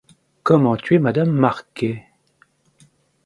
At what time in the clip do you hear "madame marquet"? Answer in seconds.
0.97-2.07